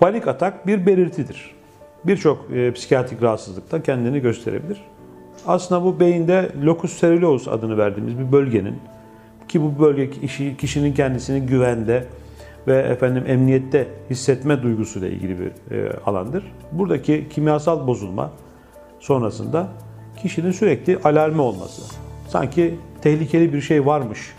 [0.00, 1.54] Panik atak bir belirtidir.
[2.04, 4.80] Birçok e, psikiyatrik rahatsızlıkta kendini gösterebilir.
[5.46, 8.78] Aslında bu beyinde locus coeruleus adını verdiğimiz bir bölgenin
[9.48, 12.04] ki bu bölge kişi, kişinin kendisini güvende
[12.66, 16.52] ve efendim emniyette hissetme duygusuyla ilgili bir e, alandır.
[16.72, 18.32] Buradaki kimyasal bozulma
[19.00, 19.68] sonrasında
[20.16, 21.82] kişinin sürekli alarmi olması,
[22.28, 24.34] sanki tehlikeli bir şey varmış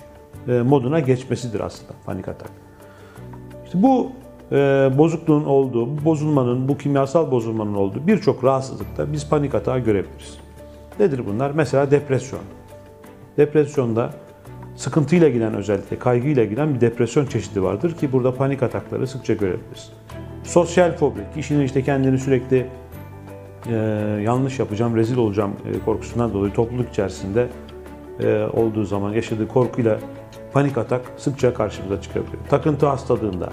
[0.48, 2.50] e, moduna geçmesidir aslında panik atak.
[3.66, 4.12] İşte bu
[4.98, 10.38] bozukluğun olduğu, bozulmanın, bu kimyasal bozulmanın olduğu birçok rahatsızlıkta biz panik atağı görebiliriz.
[11.00, 11.52] Nedir bunlar?
[11.52, 12.42] Mesela depresyon.
[13.38, 14.14] Depresyonda
[14.76, 19.92] sıkıntıyla giden özellikle kaygıyla giden bir depresyon çeşidi vardır ki burada panik atakları sıkça görebiliriz.
[20.44, 22.66] Sosyal fobi, kişinin işte kendini sürekli
[23.70, 23.76] e,
[24.24, 27.48] yanlış yapacağım, rezil olacağım e, korkusundan dolayı topluluk içerisinde
[28.20, 30.00] e, olduğu zaman yaşadığı korkuyla
[30.54, 32.44] panik atak sıkça karşımıza çıkabiliyor.
[32.50, 33.50] Takıntı hastalığında,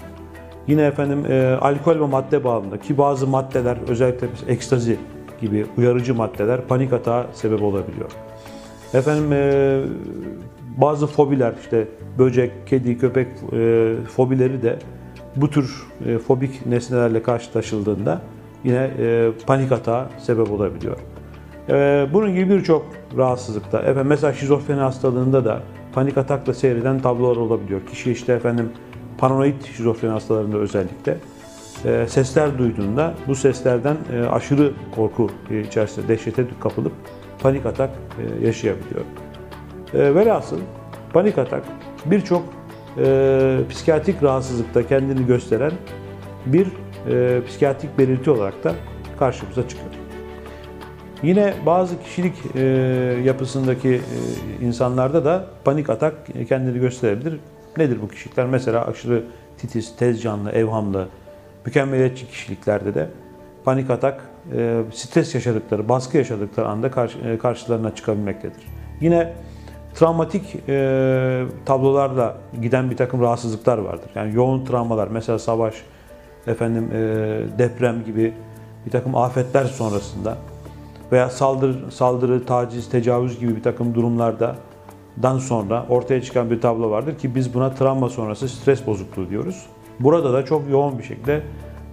[0.67, 4.97] yine efendim e, alkol ve madde bağımında ki bazı maddeler özellikle ekstazi
[5.41, 8.11] gibi uyarıcı maddeler panik atağa sebep olabiliyor.
[8.93, 9.81] Efendim e,
[10.77, 11.87] bazı fobiler işte
[12.19, 14.79] böcek, kedi, köpek e, fobileri de
[15.35, 18.21] bu tür e, fobik nesnelerle karşılaşıldığında
[18.63, 20.97] yine e, panik atağa sebep olabiliyor.
[21.69, 22.85] E, bunun gibi birçok
[23.17, 25.61] rahatsızlıkta, efendim mesela şizofreni hastalığında da
[25.93, 27.81] panik atakla seyreden tablolar olabiliyor.
[27.91, 28.69] Kişi işte efendim
[29.17, 31.17] paranoid şizofreni hastalarında özellikle
[31.85, 36.93] e, sesler duyduğunda bu seslerden e, aşırı korku e, içerisinde dehşete kapılıp
[37.39, 39.01] panik atak e, yaşayabiliyor.
[39.93, 40.59] E, velhasıl
[41.13, 41.63] panik atak
[42.05, 42.43] birçok
[42.97, 45.71] e, psikiyatrik rahatsızlıkta kendini gösteren
[46.45, 46.67] bir
[47.09, 48.73] e, psikiyatrik belirti olarak da
[49.19, 49.89] karşımıza çıkıyor.
[51.23, 52.33] Yine bazı kişilik
[53.25, 54.01] yapısındaki
[54.61, 56.13] insanlarda da panik atak
[56.49, 57.39] kendini gösterebilir.
[57.77, 58.45] Nedir bu kişilikler?
[58.45, 59.23] Mesela aşırı
[59.57, 61.07] titiz, tez canlı, evhamlı,
[61.65, 63.09] mükemmeliyetçi kişiliklerde de
[63.65, 64.21] panik atak
[64.53, 68.63] e, stres yaşadıkları, baskı yaşadıkları anda karşı, e, karşılarına çıkabilmektedir.
[69.01, 69.33] Yine
[69.95, 74.09] travmatik e, tablolarla giden bir takım rahatsızlıklar vardır.
[74.15, 75.75] Yani yoğun travmalar, mesela savaş,
[76.47, 76.97] efendim e,
[77.59, 78.33] deprem gibi
[78.85, 80.37] bir takım afetler sonrasında
[81.11, 84.55] veya saldırı, saldırı, taciz, tecavüz gibi bir takım durumlarda
[85.23, 89.65] dan sonra ortaya çıkan bir tablo vardır ki biz buna travma sonrası stres bozukluğu diyoruz.
[89.99, 91.41] Burada da çok yoğun bir şekilde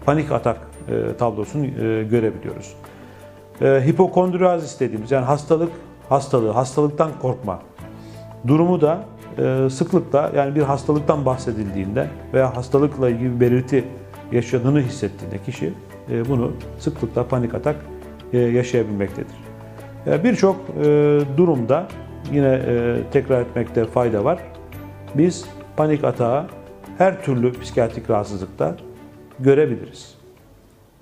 [0.04, 2.74] panik atak e, tablosunu e, görebiliyoruz.
[3.60, 5.72] E, hipokondriazis dediğimiz yani hastalık,
[6.08, 7.58] hastalığı, hastalıktan korkma
[8.46, 9.04] durumu da
[9.38, 13.84] e, sıklıkla yani bir hastalıktan bahsedildiğinde veya hastalıkla ilgili bir belirti
[14.32, 15.72] yaşadığını hissettiğinde kişi
[16.10, 17.76] e, bunu sıklıkla panik atak
[18.32, 19.36] e, yaşayabilmektedir.
[20.06, 20.84] E, Birçok e,
[21.36, 21.86] durumda
[22.32, 24.38] yine e, tekrar etmekte fayda var.
[25.14, 25.44] Biz
[25.76, 26.46] panik atağı
[26.98, 28.76] her türlü psikiyatrik rahatsızlıkta
[29.38, 30.21] görebiliriz.